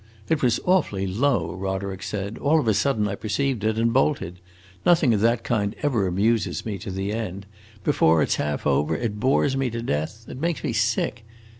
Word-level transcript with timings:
"It 0.29 0.41
was 0.41 0.59
awfully 0.65 1.05
low," 1.05 1.53
Roderick 1.53 2.01
said; 2.01 2.39
"all 2.39 2.59
of 2.59 2.67
a 2.67 2.73
sudden 2.73 3.07
I 3.07 3.13
perceived 3.13 3.63
it, 3.63 3.77
and 3.77 3.93
bolted. 3.93 4.39
Nothing 4.83 5.13
of 5.13 5.19
that 5.21 5.43
kind 5.43 5.75
ever 5.83 6.07
amuses 6.07 6.65
me 6.65 6.79
to 6.79 6.89
the 6.89 7.11
end: 7.11 7.45
before 7.83 8.23
it 8.23 8.31
's 8.31 8.35
half 8.37 8.65
over 8.65 8.95
it 8.95 9.19
bores 9.19 9.55
me 9.55 9.69
to 9.69 9.83
death; 9.83 10.25
it 10.27 10.41
makes 10.41 10.63
me 10.63 10.73
sick. 10.73 11.23